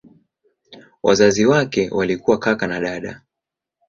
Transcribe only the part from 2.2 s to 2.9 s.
kaka na